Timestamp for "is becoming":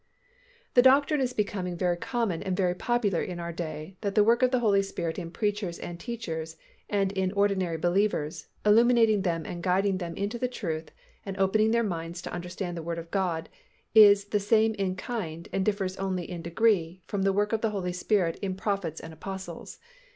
1.21-1.77